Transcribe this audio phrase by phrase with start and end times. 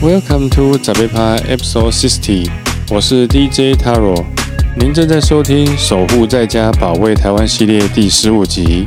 [0.00, 2.48] Welcome to 早贝趴 Episode Sixty，
[2.90, 4.24] 我是 DJ Taro，
[4.76, 8.86] 您正在收听《守护在家保卫台湾》系列第十五集。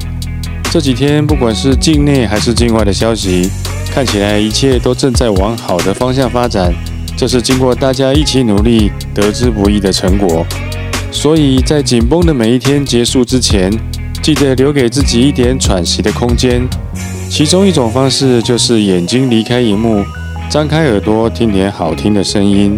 [0.71, 3.49] 这几天不管是境内还是境外的消息，
[3.95, 6.69] 看起来一切都正在往好的方向发展，
[7.15, 10.45] 这是经过大家一起努力得之不易的成果。
[11.13, 13.71] 所以在紧绷的每一天结束之前，
[14.21, 16.67] 记得留给自己一点喘息的空间。
[17.29, 20.03] 其中一种方式就是眼睛离开荧幕。
[20.49, 22.77] 张开耳朵，听点好听的声音，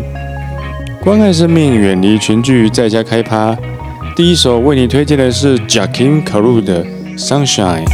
[1.01, 3.57] 关爱生命，远离群聚，在家开趴。
[4.15, 6.85] 第一首为你推荐的是 Jackie c a r u 的
[7.17, 7.85] 《Sunshine》。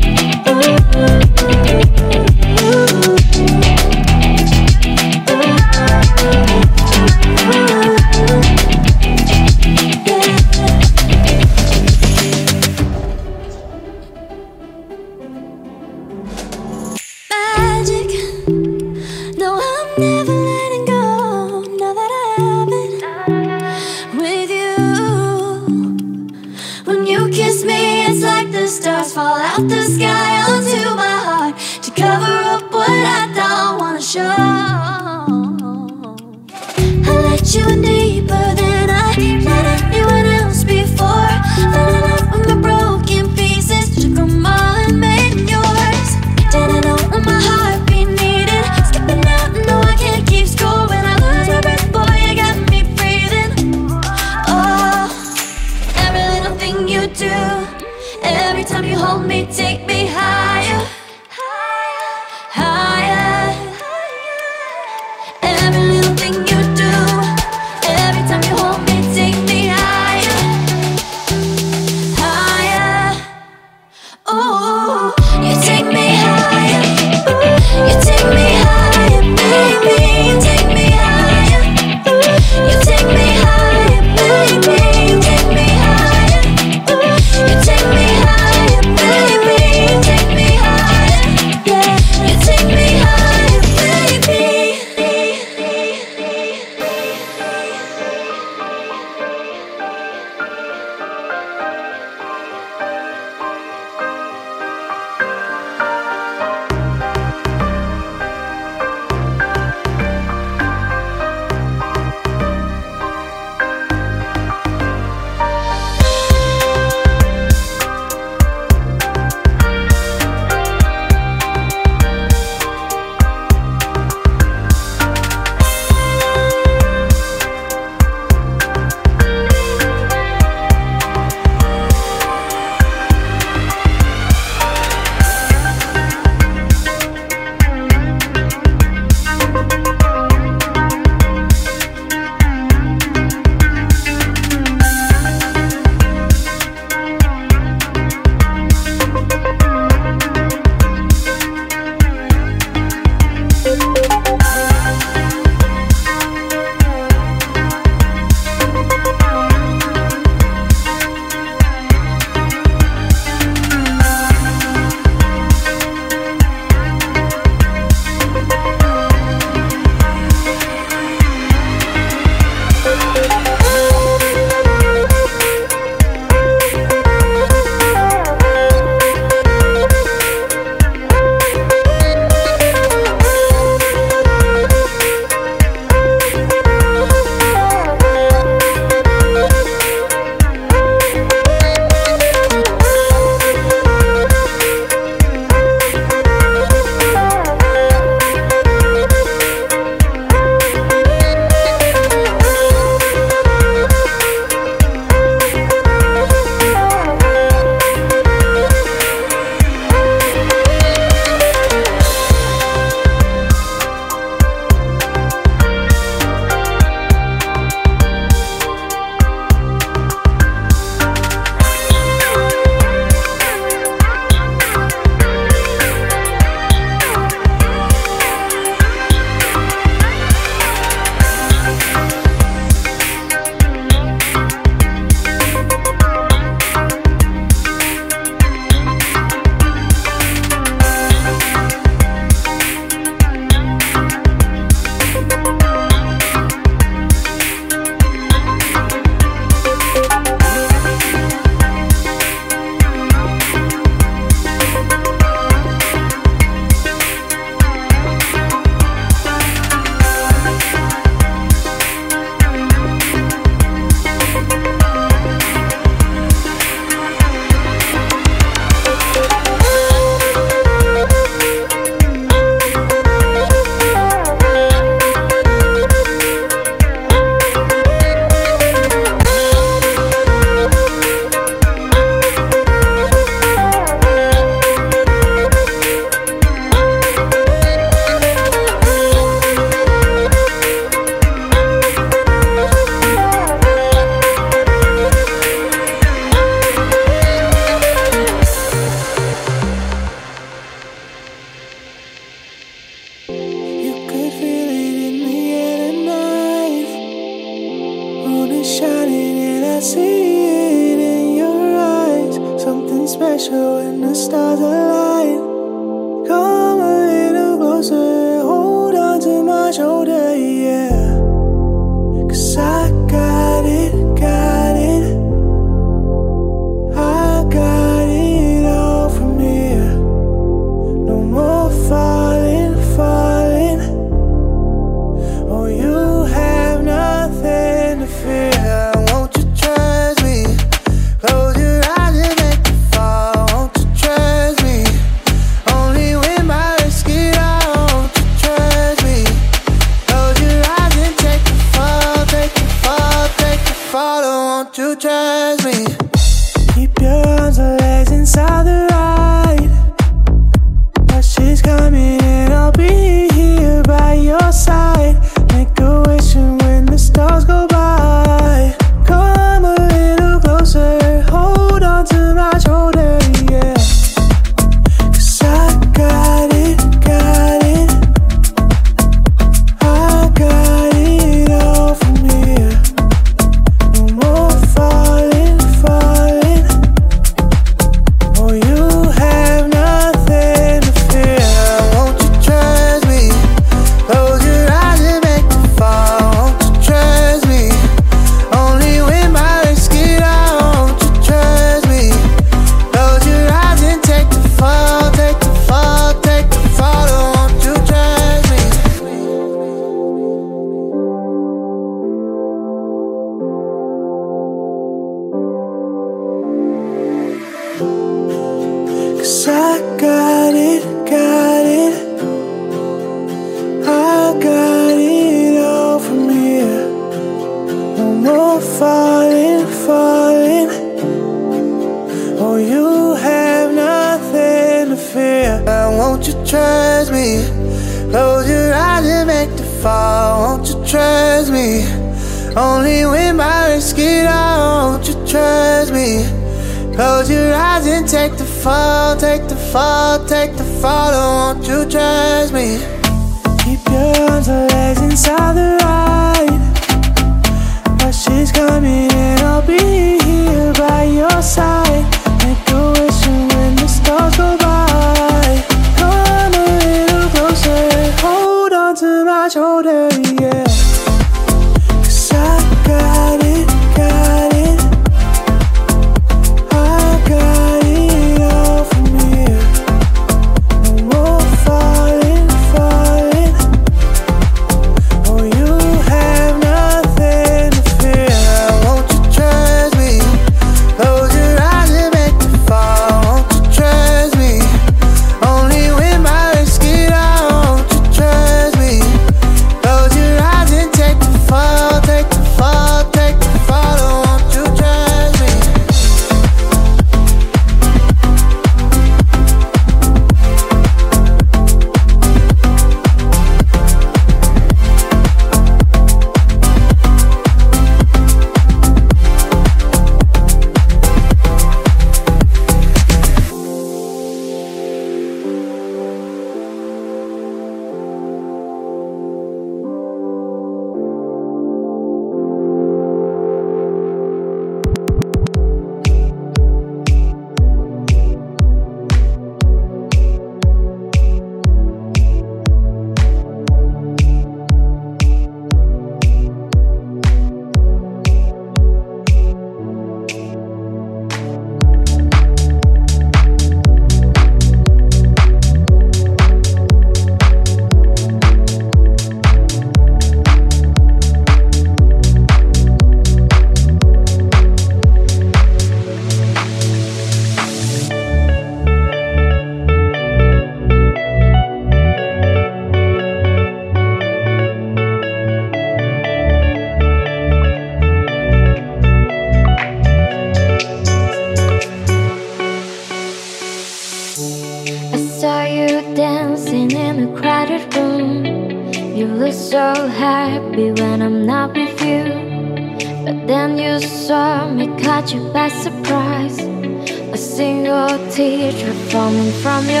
[599.61, 600.00] From your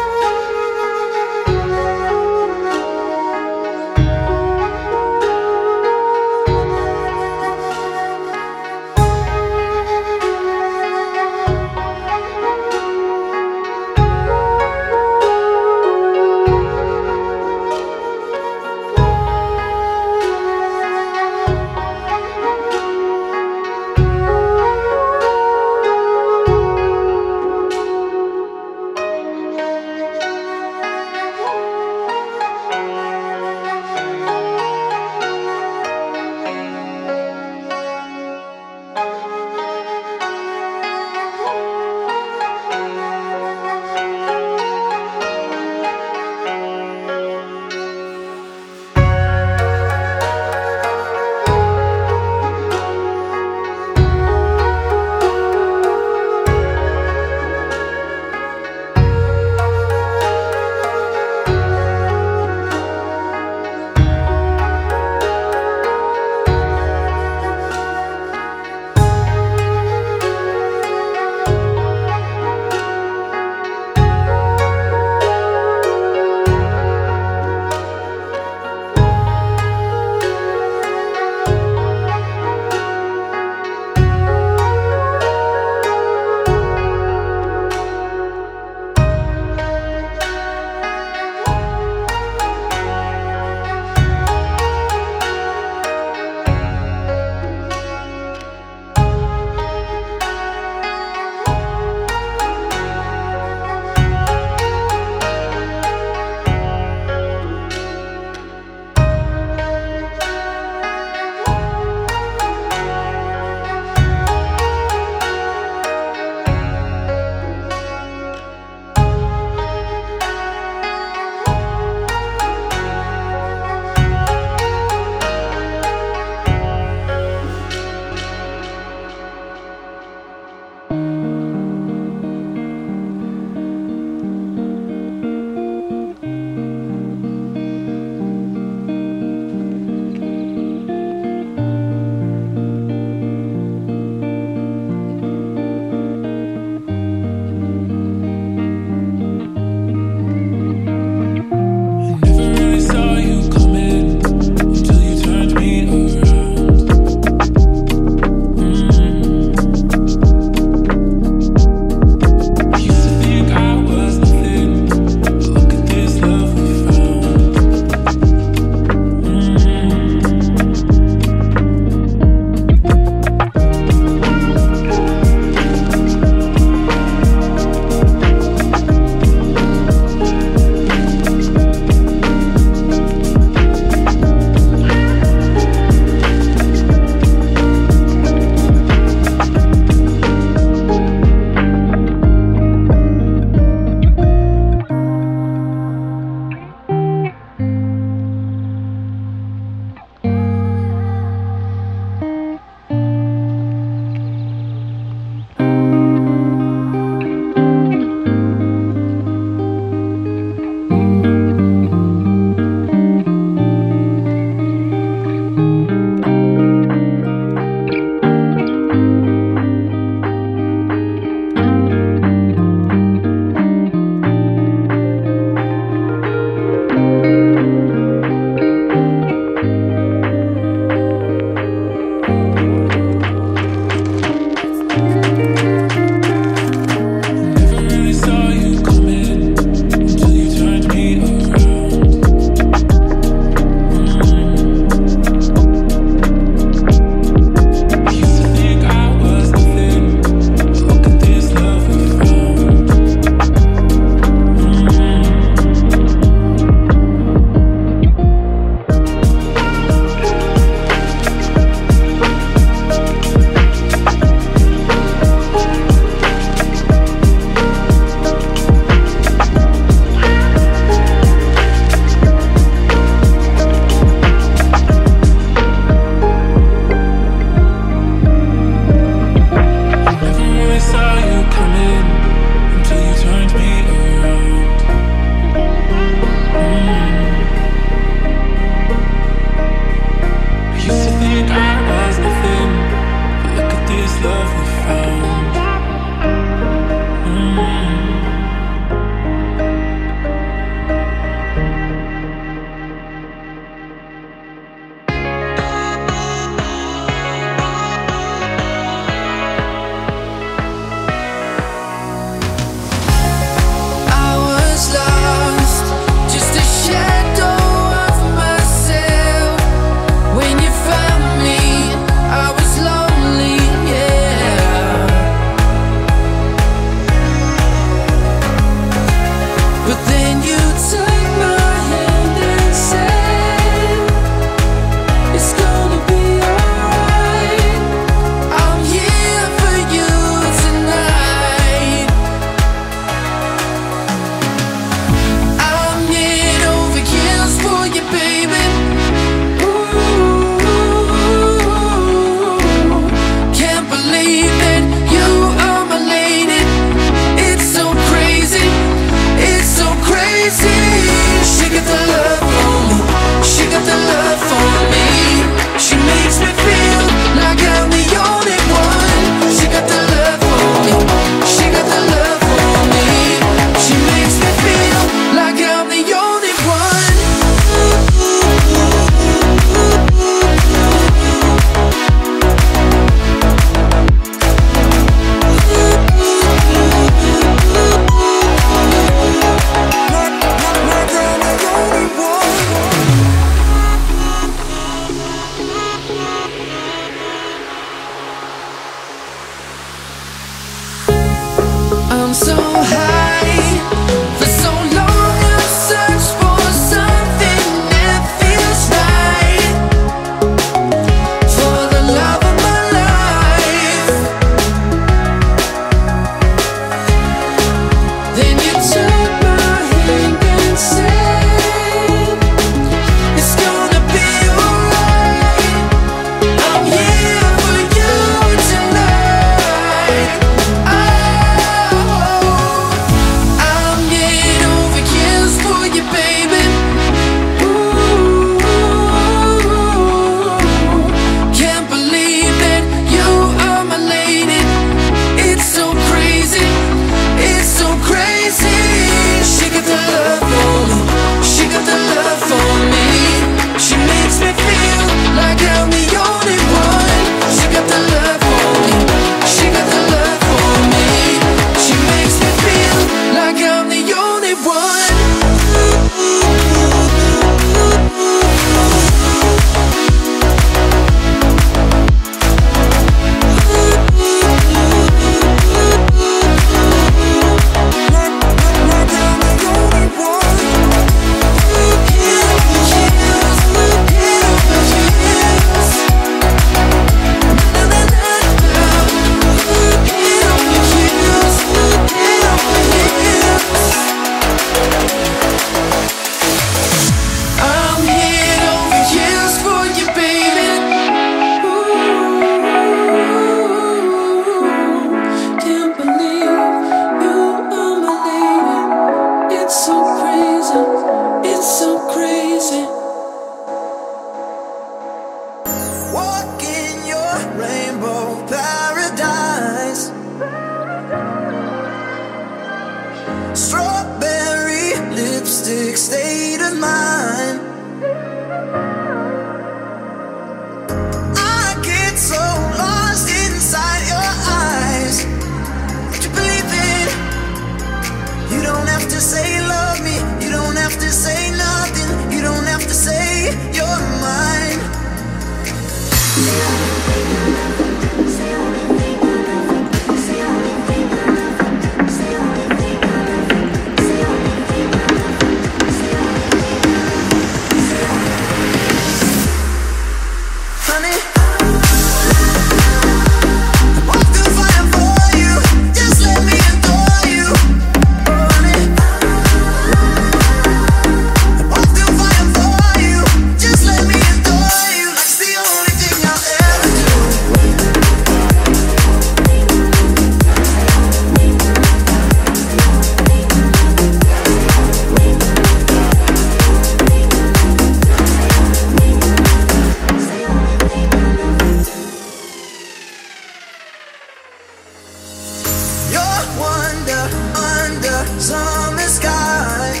[596.58, 597.22] wonder
[597.54, 600.00] under summer sky.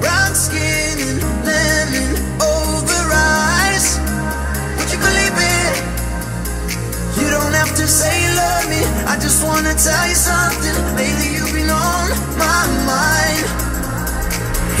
[0.00, 3.00] Brown skin and lemon over
[3.68, 3.98] ice.
[4.76, 5.74] Would you believe it?
[7.20, 8.82] You don't have to say you love me.
[9.08, 10.76] I just wanna tell you something.
[10.96, 12.06] Lately you've been on
[12.36, 13.46] my mind.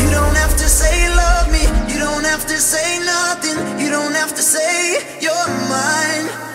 [0.00, 1.64] You don't have to say you love me.
[1.92, 3.56] You don't have to say nothing.
[3.80, 6.53] You don't have to say you're mine.